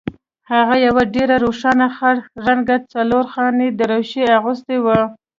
هغه 0.51 0.75
یو 0.85 0.95
ډیر 1.15 1.29
روښانه 1.43 1.87
خړ 1.95 2.15
رنګه 2.45 2.77
څلورخانه 2.93 3.65
دریشي 3.79 4.23
اغوستې 4.37 4.77
وه 4.85 4.99